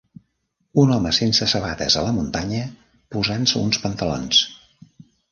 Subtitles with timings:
[0.83, 2.61] Un home sense sabates a la muntanya
[3.17, 4.41] posant-se uns pantalons.